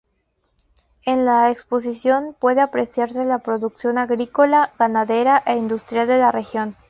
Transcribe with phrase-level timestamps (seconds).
[1.05, 6.75] En la exposición puede apreciarse la producción agrícola, ganadera e industrial de la región.